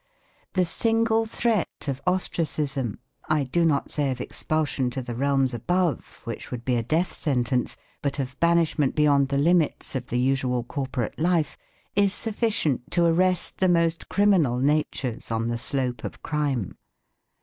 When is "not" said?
3.63-3.91